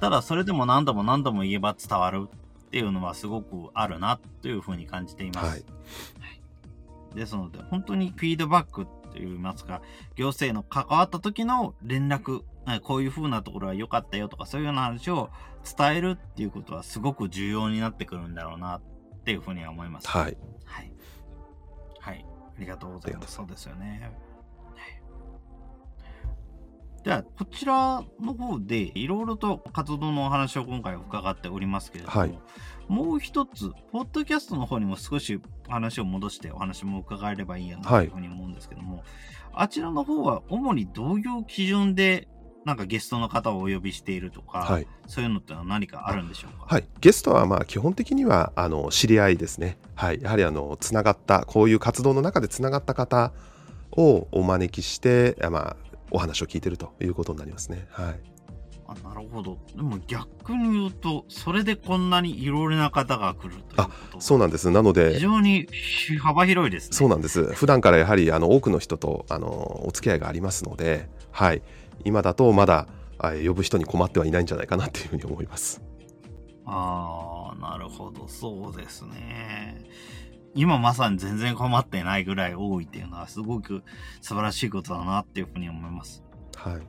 [0.00, 5.46] ただそれでも何度も何度も言えば伝わるっていうのはすごくあるなというふうに感じています。
[5.48, 5.64] はい、
[7.14, 9.80] ですので、本当にフィードバックといいますか、
[10.16, 12.42] 行政の関わった時の連絡、
[12.82, 15.30] こういう風なところは良かったよとか、そういうような話を
[15.64, 18.80] 伝えるっていうことはすごく重要になってくるんだろうな
[19.28, 20.08] っていうふうには思います。
[20.08, 20.38] はい。
[20.64, 20.92] はい。
[22.00, 22.24] はい。
[22.56, 23.34] ありがとうございます。
[23.34, 24.10] そうですよね。
[27.04, 32.38] じゃあ、こちらの方でいろいろと活動のお話を今回伺っておりますけれども、はい、
[32.88, 39.04] もう一つ、ポッドキャストの方にも少し話を戻してお話も伺えればいいやなというふうに思うんですけども、はい、
[39.52, 42.28] あちらの方は主にどういう基準で
[42.68, 46.66] なんかゲストの方をお呼びしているとか、はい、そういうのって何かあるんでしょうか？
[46.74, 46.84] はい。
[47.00, 49.78] ゲストはまあ基本的にはあの知り合いですね。
[49.94, 50.20] はい。
[50.20, 53.32] やはりあのつながったこういう活動の中でつながった方
[53.92, 55.76] をお招きしてまあ
[56.10, 57.86] お話を聞いてるということになりますね。
[57.90, 58.20] はい。
[58.86, 59.56] あなるほど。
[59.74, 64.20] でも逆に言うとそれでこんなにいろいろな方が来るということ？
[64.20, 64.70] そうなんです。
[64.70, 65.66] なので非常に
[66.20, 66.96] 幅広いですね。
[66.98, 67.44] そうなんです。
[67.54, 71.62] 普段からやはりあの多くの人とあのお付き合いがありますのではい
[72.04, 72.86] 今だとまだ
[73.44, 75.82] 呼ぶ人に困ってはいないんじゃないかなっていうふうに思います。
[76.64, 79.84] ああ、なるほど、そうですね。
[80.54, 83.82] 今まさに全然困ってないぐらい多いっていうのはすごく
[84.20, 86.22] 素晴らしいことだなっていうふうに思います。
[86.56, 86.82] はい。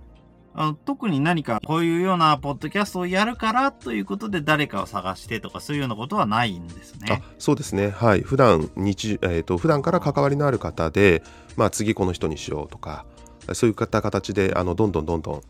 [0.56, 7.22] あの特に何かこういうようなポッドキャストをやるからということで誰かを探してとかそういうようなことはないんですね。
[7.24, 7.92] あそうですね。
[7.92, 8.22] はい。
[8.22, 11.24] 普段日、えーと、普段から関わりのある方で、
[11.56, 13.06] まあ、次この人にしようとか、
[13.54, 15.42] そういった形であのどんどんどんどん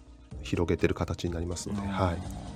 [0.44, 2.50] 広げてる形になりますので、はい。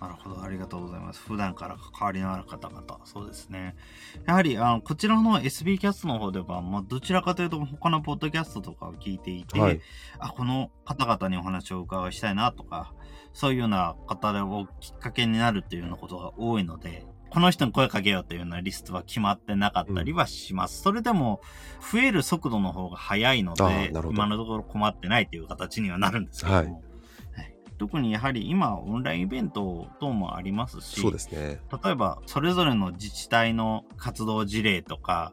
[0.00, 1.20] なるほど、ありがとうございます。
[1.20, 3.74] 普段から関わりのある方々、そうですね。
[4.26, 9.80] やはり、あのこちらの SB キャストの方では、まあ、どちらかというと、他のポッドキャストとかを聞いていて、はい、
[10.18, 12.92] あ、この方々にお話を伺いしたいなとか、
[13.32, 20.78] そういうような方をきっかけになるっていうようなことが多いので、この人に声かけようというようなリストは決まってなかったりはします。
[20.78, 21.40] うん、それでも、
[21.92, 26.94] 増える速度の方が速いので、今のところ困ってないという形にはなるんですけども、はい。
[27.76, 31.60] 特にやはり今オンラインイベント等もありますしそうですね。
[31.84, 35.32] 例えばそれぞれの自治体の活動事例とか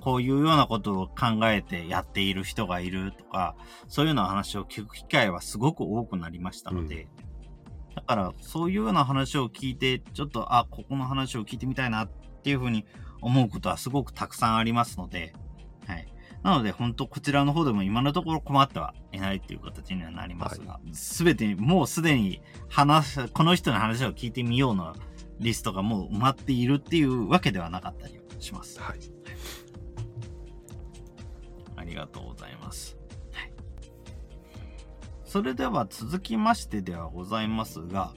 [0.00, 3.56] こういうようなことを考えてやっている人がいるとか
[3.88, 7.19] そういうような話を聞く機会はすごく多くなりましたので、うん
[7.94, 12.08] だから、そういうような話を聞いて、ちょっと、あ、ここの話を聞いてみたいなっ
[12.42, 12.86] ていうふうに
[13.20, 15.34] 思うことはすごくたくさんありますので、
[15.86, 16.06] はい。
[16.42, 24.94] なので、本当こちらの方でも今のところ困ってはいないっていう形にはなりますが、す、べ、て、もうすでに話、この人の話を聞いてみようの
[25.38, 28.80] リストがもう埋まっているっていうわけではなかったりします。
[28.80, 28.98] はい。
[31.76, 32.99] ありがとうございます。
[35.30, 38.12] それでは続きましてではございますが、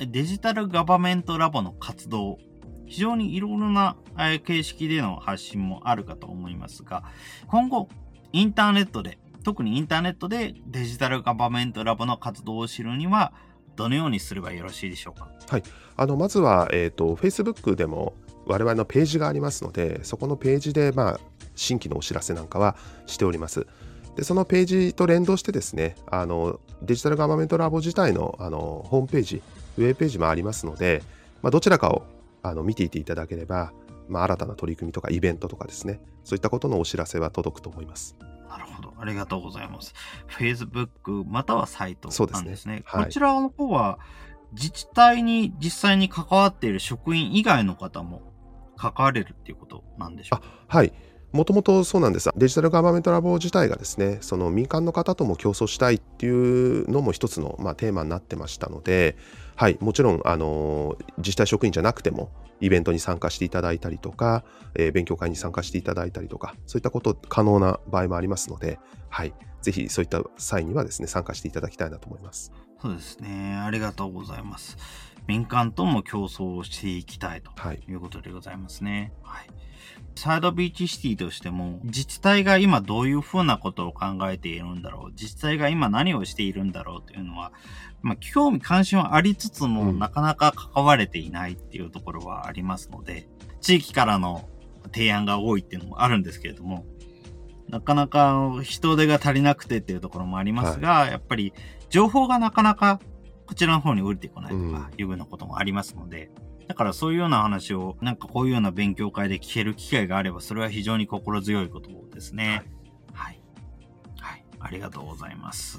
[0.00, 2.38] デジタルガバメントラボの活動、
[2.86, 3.96] 非常にいろいろな
[4.44, 7.04] 形式での発信もあるかと思いますが、
[7.46, 7.88] 今後、
[8.32, 13.32] インターネットで、特にインターネットでデジタルガバメントラボの活動を知るには、
[13.76, 15.28] どのようにすればよろしいでしょうか？
[15.48, 15.62] はい、
[15.96, 21.20] あのまずは、えーと、Facebook でも我々のページがありますのでそこのページでまあ
[21.54, 22.76] 新規のお知らせなんかは
[23.06, 23.68] しております。
[24.16, 29.42] でそのページと連動してですねあのデジタルガバメントラボ自体のあのホームページ
[29.76, 31.02] ウェブページもありますので、
[31.42, 32.04] まあ、どちらかを
[32.42, 33.72] あの見ていていただければ、
[34.08, 38.16] まあ、新たな取り組みとかイベントとかですねそういったことのお知らせは届くと思います。
[38.48, 38.94] なるほど。
[38.98, 39.92] ありがとうございます。
[40.28, 42.76] Facebook またはサイトなんですね。
[42.78, 43.98] すねはい、こちらの方は
[44.52, 48.22] 自治体に実際に関わっている職員以外の方も
[48.76, 50.48] 関われるっていうことなんでしょうか？
[50.68, 50.92] はい。
[51.32, 52.30] もともとそうなんです。
[52.36, 59.16] デジタルガバメントラボ自体がですね、その民間の方とも競争したいっていうのも一つの、まあ、テーマになってましたので、
[59.54, 68.78] はい、もちろん、あの自治体職員じゃなくても、イベントに参加していただいたりとか、えー、勉強会に参加していただいたりとか、そういったこと可能な場合もありますので、
[69.10, 72.52] はい、ぜひそういった際にはですね、参加していただきたいなと思います。
[72.80, 73.56] そうですね。
[73.56, 74.78] ありがとうございます。
[75.26, 77.50] 民間とも競争をしていきたいと
[77.90, 79.12] いうことでございますね。
[79.22, 79.65] はい、はい
[80.16, 87.52] サイドビーチシティとしても、自治体が今どういうふうなことを考えているんだろう、自治体が今何をしているんだろうというのは、
[88.00, 93.28] まあ、興味関心はありつつも、なかなか関われていないっていうところはありますので、
[93.60, 94.48] 地域からの
[94.92, 96.86] 提案が多いっていうのもあるんですけれども、
[97.68, 101.52] なかなか人手が足りなくてっていうところもありますが、はい、やっぱり
[101.90, 103.00] 情報がなかなか
[103.46, 112.62] こちらの方に降りてこないとかいうようなこともありますので、うんだからそういうような話を、なんかこういうような勉強会で聞ける機会があれば、それは非常に心強いことですね。
[113.12, 113.40] はい。
[114.18, 114.44] はい。
[114.60, 115.78] ありがとうございます。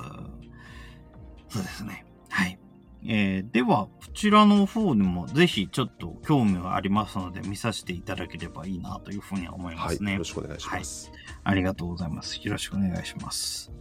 [1.50, 2.06] そうですね。
[2.30, 2.60] はい。
[3.06, 10.06] えー、では、こちらの方にもぜひちょっと興味がありますので見させていただければいいなというふうに思いますね。
[10.08, 11.19] はい、よろしくお願いします、はい。
[11.43, 12.39] ありがとうございます。
[12.41, 13.71] よろしくお願いします。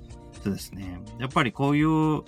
[0.43, 1.01] そうですね。
[1.19, 2.23] やっぱりこういう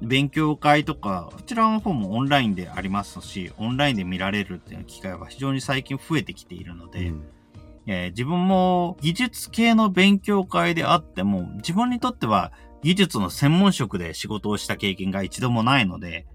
[0.00, 7.24] 勉強会とか、こちらの方もオンラインでありますし、オンラインで見られるっていう機会は非常に最近増えてきているので、うん、
[7.86, 16.26] えー、自分も技術系の勉強会であっても、自分にとっては技術の専門職で仕事をした経験が一度もないので、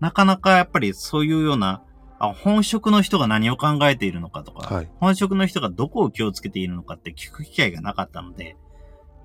[0.00, 1.82] なかなかやっぱりそういうような、
[2.18, 8.56] あ本職の人が何を考えているのかとか、はい、本職の人がどこを気をつけているのかって聞く機会がなかったので、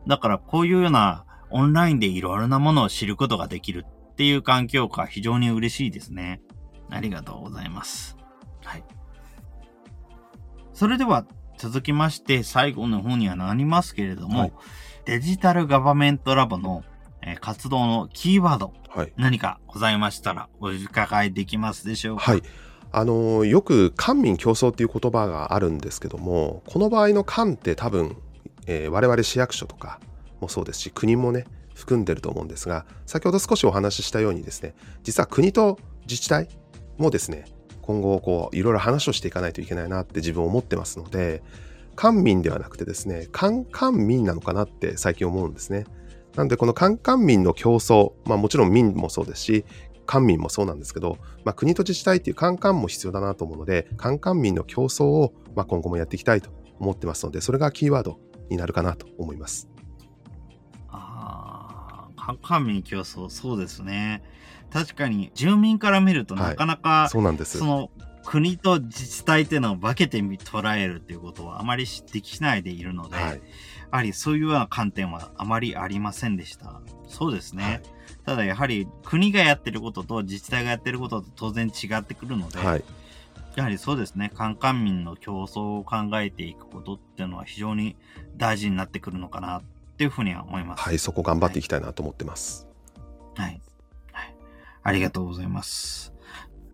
[0.07, 6.41] だからこういうようなオンラインでいろいろなものを知ることができるっていう環境下、非常に嬉しいですね。
[6.89, 8.17] ありがとうございます。
[8.63, 8.83] はい。
[10.73, 11.25] それでは、
[11.57, 14.53] 続きまして、最後の方にはなりますけれども、はい、
[15.05, 16.83] デジタルガバメントラボの、
[17.21, 22.31] えー、活動のキーワード、はい、何かございましたら、お伺いできますでしょうか？
[22.31, 22.43] はい。
[22.89, 28.15] あのよく官民競争っていう言葉があるんですけどもこの場合の官って多分、
[28.65, 29.99] えー、我々市役所とか
[30.39, 31.45] もそうですし国もね
[31.75, 34.73] 含んでると思うんですが先ほど少しお話ししたようにですね
[35.03, 36.49] 実は国と自治体
[36.97, 37.45] もですね
[37.81, 41.43] 今後こういろいろ話をしていかないといけないなって自分思ってますので
[41.95, 45.85] 官民ではなくてですね官官民なのかなって最近思うんですね
[46.35, 49.65] なのでこの官官民の競争まあもちろん民もそうですし
[50.05, 58.19] 官民もそうなんですけど、まあ、国と自治体っていう官官も必要だなと思うので官官民の競争を、ま、今後もやっていきたいと思ってますのでそれがキーワード
[58.49, 59.76] になるかなと思います。
[62.35, 64.21] 官民競争、そうですね。
[64.71, 67.57] 確かに住民から見るとなかなか、はい、そうなんです。
[67.57, 67.89] その
[68.25, 73.39] 国と自治体っていうのを分けて捉えるっていうことはあまりできないでいるので、はい、や
[73.91, 76.81] はりそういうような観点はあまりありませんでした。
[77.07, 77.63] そうですね。
[77.63, 77.81] はい、
[78.25, 82.83] ただやはり国がやってることと自治体がやってることと当然違ってくるので、はい、
[83.55, 87.95] やはりそうですね、官官民の競争を考えていくことっていうのは非常に
[88.35, 89.61] 大事になってくるのかな
[89.97, 90.83] っていうふうには思います。
[90.83, 92.67] はい、そこ頑張っていきたいなと思ってます。
[93.35, 93.59] はい。
[94.11, 94.35] はい。
[94.83, 96.13] ありがとうございます。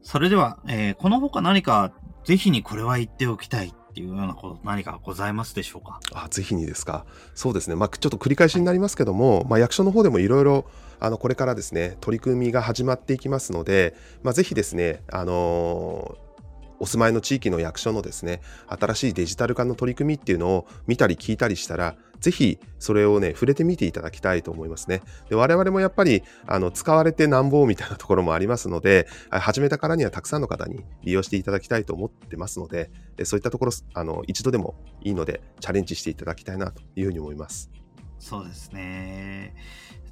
[0.02, 1.94] それでは、えー、この他何か
[2.26, 6.02] ぜひにこれは言っておきたいっていうようなこと何かございますでしょうか？
[6.14, 10.66] あぜひにですかそうですねまあちょっと繰り返しになりますけども、まあ、役所の方でもいろいろ
[11.00, 16.24] あのこれからですね取り組みが始まっていきますので、まあ、ぜひですねあのー
[16.80, 25.02] お住まいの地域の役所のですね新しいデジタル化の取り組みっていうのを見たり聞いたりしたらぜひそれをね、触れてみていただきたいと思いますね。
[25.30, 32.92] で我々もやっぱりあの使われてなんぼみたいなところもありますので、始めたからにはたくさんの方に利用していただきたいと思ってますので、
[33.26, 37.70] そういったところ、あの一度でもいいので、チャレンジしていただきたいなというふうに思います。
[38.20, 39.54] そうですね。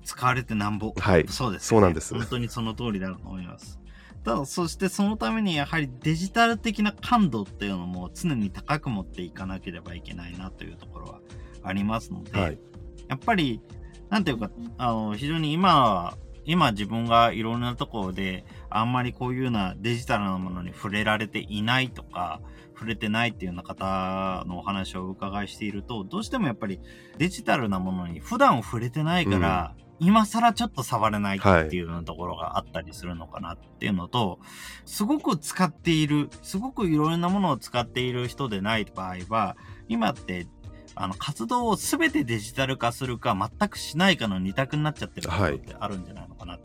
[0.04, 0.94] 使われてなんぼ。
[0.98, 1.26] はい。
[1.30, 2.14] そうです、ね、そうなんです。
[2.14, 3.80] 本当にその通りだと思います。
[4.26, 11.20] ただ、そしてそのためにやはりデジタル的な感度っていうのも常に高く持っていかなければいけないなというところは
[11.64, 12.60] ありますので、はい、
[13.08, 13.62] やっぱり、
[14.10, 22.42] なんていうか、あの、非常に今は今自分がいろんなところであんまりこういうようなデジタルなものに触れられていないとか、
[22.74, 26.80] 触れてないっていうような方のお話をお伺いしていると、どうしてもやっぱり
[27.18, 34.40] デジタルなものに普段触れてないから、うん、今更ちょっと触れないっていうようなところがあったりするのかなっていうのと、はい、
[34.86, 39.58] すごく使っている、すごくいろんなものを使っている人でない場合は、
[39.88, 40.48] 今って
[40.96, 46.60] あの活動を全てデジタル化するか全くしないかの二択になっちゃってることってあるんじゃないのかなっ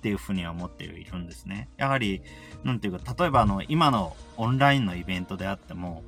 [0.00, 1.68] ていうふうには思っているんですね。
[1.76, 2.22] やはり、
[2.64, 6.04] なんていうか、例えばあの、今のオンラインのイベントであっても、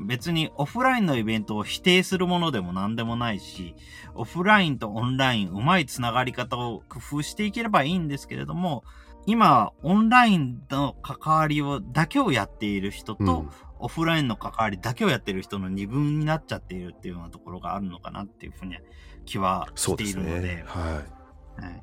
[0.00, 3.74] 別にオフラインのイベントを否定するものでも何でもないし、
[4.14, 8.84] オフラインとオンライン、うまいつながり方を工夫していければいいんですけれども、
[9.26, 18.76] 今、オンラインの関わりを、だけをやっている人と、うん、オフラインの関わりだけをやっている人の二分になっちゃっているっていうようなところがあるのかなっていうふうに
[19.24, 20.40] 気はしているので。
[20.40, 21.02] でね、は
[21.60, 21.82] い、はい。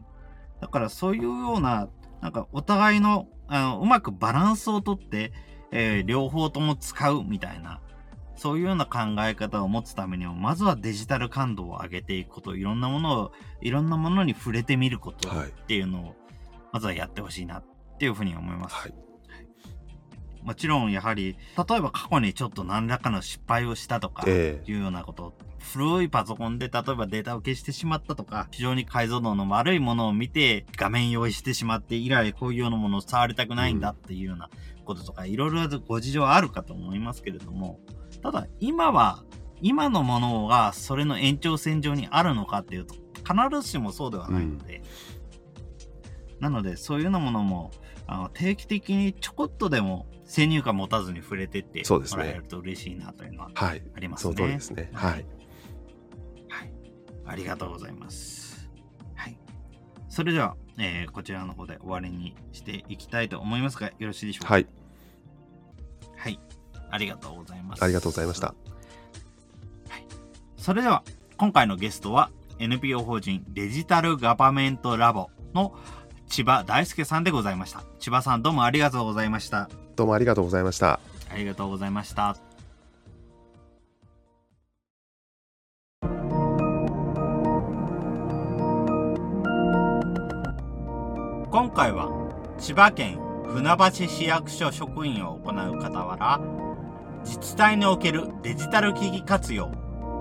[0.62, 1.90] だからそういうような、
[2.22, 5.32] なんかお互いの、あの、うまくバランスをとって、
[5.72, 7.80] えー、両方とも使うみたいな、
[8.36, 13.32] そういうような考え方を持つためには、まずはデジタル感度を上げていくこと、いろんなものを、
[13.62, 16.16] いろんなものに触れてみることっていうのを、
[16.72, 17.64] まずはやってほしいなっ
[17.98, 18.76] ていうふうに思います。
[18.76, 18.94] はい。
[20.44, 21.36] もちろんやはり、
[21.70, 34.50] 例えば過去にちょっと何らかの失敗をしたとか、いうようなこと、えー、古いパソコンで例えばデータを消してしまったとか、非常に解像度の悪いものを見て画面用意してしまって以来こういうようなものを触りたくないんだっていうような
[34.86, 37.80] こととか、いろいろご事情あるかと思いますけれども、
[38.24, 39.24] ただ今は、
[39.62, 44.84] 今のものがそれの延長線上にあるのかっていうと、必ずしもそうではないので、うん、
[46.40, 47.72] なのでそういうようなものも、
[48.08, 54.34] あの定期的にちょこっとでも先入観持たずに触れてってもらえると嬉しいなというのはありますね。
[54.34, 54.90] はい、その通りですね。
[54.94, 55.26] はい。
[56.48, 56.74] はい。
[57.26, 58.70] ありがとうございます。
[59.16, 59.38] はい。
[60.08, 64.54] それでは、えー、こちらの方で終わりにしていきたいと思いますが、よろしいでしょうか？
[64.54, 64.68] はい。
[66.16, 66.40] はい。
[66.90, 67.84] ありがとうございます。
[67.84, 68.48] ありがとうございました。
[68.48, 68.56] はい。
[70.58, 71.04] それでは、
[71.38, 75.74] 今回のゲストは NPO 法人デジタルガバメントラボの
[76.30, 77.84] 千葉大輔さんでございました。
[78.00, 79.68] 千葉さんどうもありがとうございました。
[79.96, 81.00] どうもありがとうございました。
[81.32, 82.38] ありがとうございました。
[91.52, 92.10] 今回は
[92.60, 96.40] 千葉県船橋市役所職員を行う傍ら
[97.26, 99.72] 自治体におけるデジタル機器活用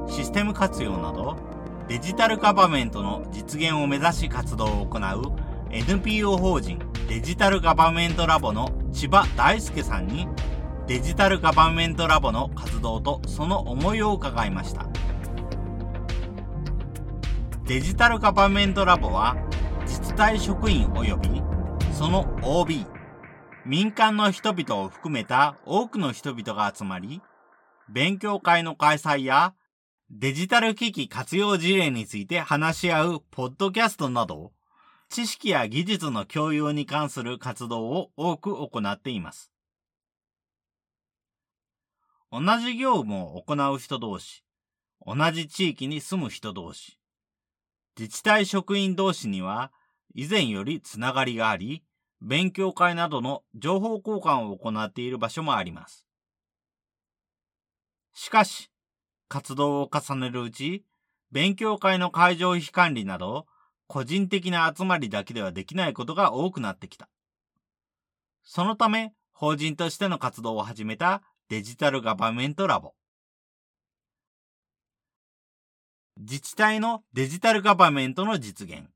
[0.08, 1.36] システム活用など
[1.86, 10.26] デジタルガバメントの実現を目指し活動を行う NPO 法人デジタルガバメントラボの千葉大輔さんに
[10.86, 14.86] デジタルガバメントラボの活動とその思いを伺いました。
[17.66, 19.36] デジタルガバメントラボは
[19.82, 21.42] 自治体職員及び
[21.92, 22.86] その OB
[23.66, 27.20] 民間の人々を含めた多くの人々が集まり
[27.90, 29.52] 勉強会の開催や
[30.10, 34.52] デジタル機器活用事例について話し合うポッドキャストなど
[35.08, 39.50] 知識や技術の共有に関する活動を多く行っています。
[42.30, 44.44] 同じ業務を行う人同士、
[45.06, 46.98] 同じ地域に住む人同士、
[47.98, 49.72] 自治体職員同士には
[50.14, 51.82] 以前よりつながりがあり、
[52.20, 56.06] 勉強会などの情報交換を行っている場所もあります。
[58.12, 58.70] しかし、
[59.28, 60.84] 活動を重ねるうち、
[61.32, 63.46] 勉強会の会場費管理など、
[63.88, 67.08] 個人的な集まりだけではできないことが多くなってきた。
[68.44, 72.92] そのため、法人としての活動を始めたデジタルガバメントラボ。
[76.18, 78.88] 自治体のデジタルガバメントの実現。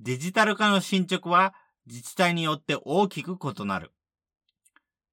[0.00, 1.54] デジタル化の進捗は
[1.86, 3.92] 自治体によって大きく異なる。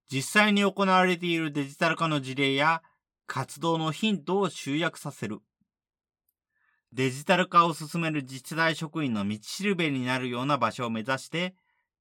[0.09, 2.81] 実際に行われているデジタル化の事例や
[3.27, 5.39] 活動のヒントを集約させる。
[6.95, 11.53] デジタル化を進める自治体職員の道しるべになるような場所を目指して、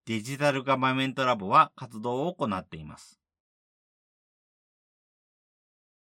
[0.06, 3.18] デジタルガバメントラボは活動を行っています。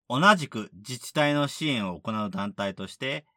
[0.10, 3.28] 同じく自治体の支援を行う団体として、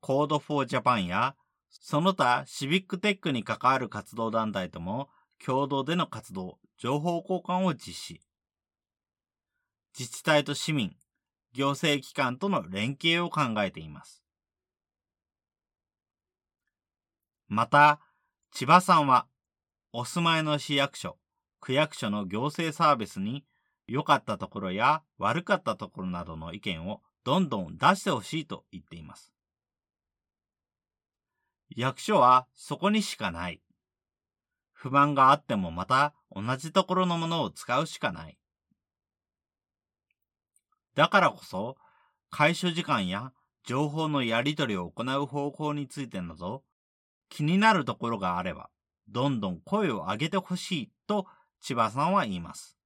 [0.00, 1.34] Code for Japan や、
[1.68, 5.08] その他シビックテックに関わる活動団体とも
[5.44, 8.20] 共同での活動、情報交換を実施。
[9.98, 10.94] 自治体と市民、
[11.54, 14.21] 行政機関との連携を考えています。
[17.52, 18.00] また、
[18.50, 19.26] 千葉さんは、
[19.92, 21.18] お住まいの市役所、
[21.60, 23.44] 区役所の行政サービスに
[23.86, 29.34] 良かったところや悪かったところなどの意見をどんどん出してほしいと言っています。
[31.68, 33.60] 役所はそこにしかない。
[34.72, 38.38] 不満があってもまた同じところのものを使うしかない。
[40.94, 41.76] だからこそ、
[42.30, 46.64] 回収時間や情報のやり取りを行う方法についてなど、
[47.32, 48.68] 気になるところがあれば、
[49.08, 51.26] どんどん声を上げてほしいと
[51.62, 52.76] 千葉さんは言います。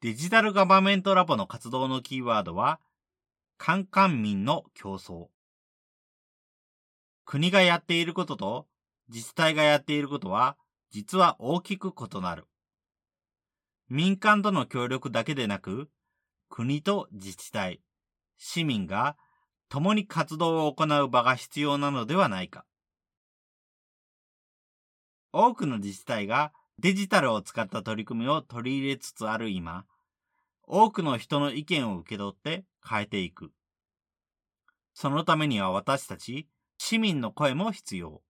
[0.00, 2.78] デジタルガバメントラボの活動のキーワードは、
[3.56, 5.26] カンカン民の競争。
[7.24, 8.68] 国がやっていることと
[9.08, 10.56] 自治体がやっていることは、
[10.92, 12.46] 実は大きく異なる。
[13.88, 15.90] 民間との協力だけでなく、
[16.48, 17.80] 国と自治体、
[18.36, 19.16] 市民が
[19.68, 22.64] 共に活動を行う場が必要なのではないか。
[25.32, 29.84] 多くの自治体がデジタルを使った取り組みを取り入れつつある今、
[30.62, 33.52] 多くの人の意見を受け取って変えていく。
[34.94, 36.48] そのためには私たち
[36.78, 38.22] 市民の声も必要。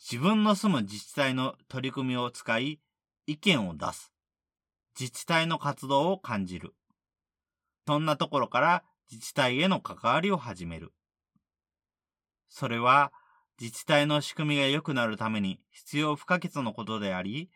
[0.00, 2.80] 自分の住む自治体の取り組みを使い
[3.26, 4.12] 意見を出す。
[4.98, 6.74] 自治体の活動を感じる。
[7.90, 10.92] そんなところから自治体への関わりを始める。
[12.48, 13.12] それは
[13.60, 17.50] 自治体の仕組みが良くなるために必要不可欠のことであり、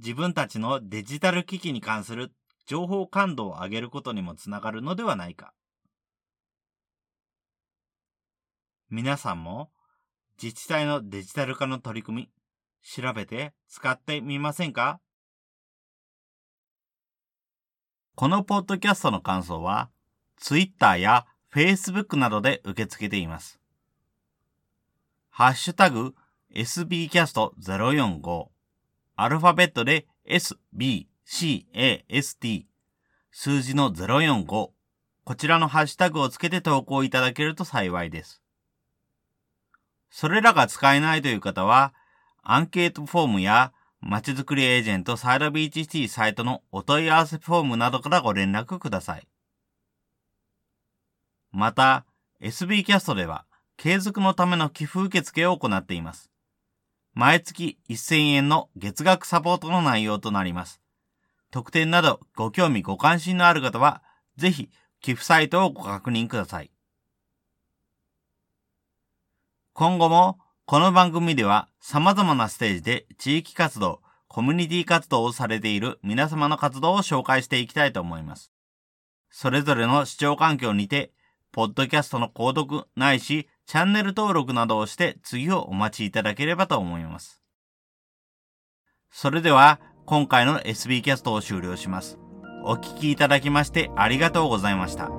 [0.00, 2.32] 自分たちのデジタル機器に関する
[2.66, 5.54] 情報感度を上げることにもつながるのではないか。
[8.88, 9.70] 皆さんも
[10.42, 12.30] 自治体のデジタル化の取り組み、
[12.82, 14.98] 調べて使ってみませんか？
[18.20, 19.88] このポッドキャストの感想は、
[20.36, 23.58] Twitter や Facebook などで受け付けています。
[25.30, 26.14] ハッシュタグ
[26.54, 28.48] sbcast045
[29.16, 31.06] アルファベットで sbcast
[33.30, 34.74] 数字の045こ
[35.34, 38.42] ちらのハッシュタグをつけて投稿いただけると幸いです。
[40.10, 41.94] それらが使えないという方は、
[42.42, 49.28] アンケートフォームやまちづくりエージェントサイドビーチシティサイトのお問い合わせフォームなどからご連絡ください。
[51.52, 52.06] また、
[52.40, 53.44] SB キャストでは、
[53.76, 56.30] 継続のための寄付受付を行っています。
[57.12, 60.80] 毎月1000円の月額サポートの内容となります。
[61.50, 64.02] 特典などご興味ご関心のある方は、
[64.36, 64.70] ぜひ
[65.00, 66.70] 寄付サイトをご確認ください。
[69.74, 70.38] 今後も
[70.70, 78.52] この番組では様々なステージで地域活動、コミュニティ活動をされている皆様の活動を紹介していきたいと思います。
[79.32, 81.10] それぞれの視聴環境にて、
[81.50, 87.42] ポッドキャストの購読ないしチャンネル登録などをして次をお待ちいただければと思います。
[89.10, 92.16] それでは今回の SB キャストを終了します。
[92.62, 95.10] お聴きいただきましてありがとうございました。